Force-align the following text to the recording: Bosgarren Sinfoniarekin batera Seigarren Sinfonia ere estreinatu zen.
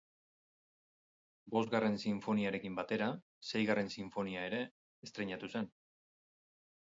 Bosgarren 1.55 1.97
Sinfoniarekin 2.05 2.79
batera 2.79 3.09
Seigarren 3.49 3.93
Sinfonia 3.97 4.47
ere 4.53 4.61
estreinatu 5.09 5.51
zen. 5.53 5.69